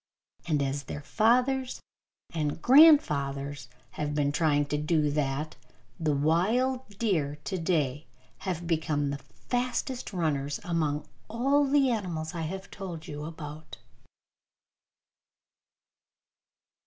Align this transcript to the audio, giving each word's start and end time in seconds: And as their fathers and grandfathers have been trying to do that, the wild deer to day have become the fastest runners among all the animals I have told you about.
And 0.47 0.63
as 0.63 0.85
their 0.85 1.03
fathers 1.03 1.79
and 2.33 2.59
grandfathers 2.59 3.69
have 3.91 4.15
been 4.15 4.31
trying 4.31 4.65
to 4.65 4.77
do 4.79 5.11
that, 5.11 5.57
the 5.99 6.11
wild 6.15 6.97
deer 6.97 7.35
to 7.43 7.57
day 7.59 8.07
have 8.39 8.65
become 8.65 9.11
the 9.11 9.19
fastest 9.19 10.11
runners 10.11 10.59
among 10.63 11.07
all 11.29 11.67
the 11.67 11.91
animals 11.91 12.33
I 12.33 12.41
have 12.49 12.71
told 12.71 13.07
you 13.07 13.25
about. 13.25 13.77